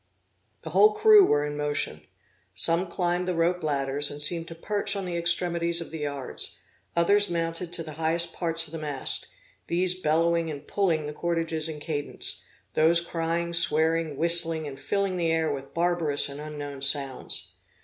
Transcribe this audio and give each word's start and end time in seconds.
The 0.63 0.71
whole 0.71 0.93
crew 0.93 1.23
were 1.27 1.45
in 1.45 1.55
motion. 1.55 2.01
Some 2.55 2.87
climbed 2.87 3.27
the 3.27 3.35
rope 3.35 3.61
ladders, 3.61 4.09
and 4.09 4.19
seemed 4.19 4.47
to 4.47 4.55
perch 4.55 4.95
on 4.95 5.05
the 5.05 5.15
extremities 5.15 5.79
of 5.79 5.91
the 5.91 5.99
yards; 5.99 6.57
others 6.95 7.29
mounted 7.29 7.71
to 7.73 7.83
the 7.83 7.91
highest 8.01 8.33
parts 8.33 8.65
of 8.65 8.71
the 8.71 8.79
mast; 8.79 9.27
these 9.67 9.93
bellowing 9.93 10.49
and 10.49 10.65
pulling 10.65 11.05
the 11.05 11.13
cordages 11.13 11.69
in 11.69 11.79
cadence; 11.79 12.41
those 12.73 12.99
crying, 12.99 13.53
swearing, 13.53 14.17
whistling, 14.17 14.65
and 14.65 14.79
filling 14.79 15.17
the 15.17 15.31
air 15.31 15.53
with 15.53 15.71
barbarous 15.75 16.29
and 16.29 16.41
unknown 16.41 16.81
sounds. 16.81 17.51